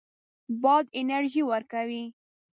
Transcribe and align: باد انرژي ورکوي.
باد 0.63 0.85
انرژي 0.99 1.41
ورکوي. 1.49 2.03